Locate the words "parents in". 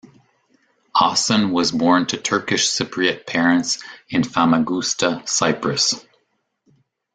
3.27-4.23